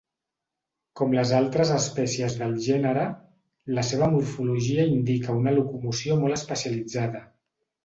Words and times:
Com 1.01 1.11
les 1.15 1.33
altres 1.39 1.73
espècies 1.75 2.37
del 2.39 2.55
gènere, 2.69 3.03
la 3.79 3.85
seva 3.91 4.09
morfologia 4.15 4.89
indica 4.95 5.39
una 5.43 5.57
locomoció 5.61 6.19
molt 6.25 6.41
especialitzada. 6.41 7.25